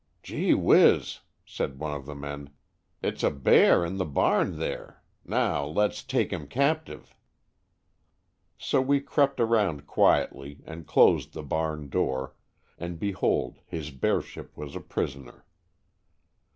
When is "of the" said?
1.93-2.15